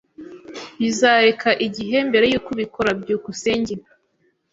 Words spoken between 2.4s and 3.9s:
ubikora. byukusenge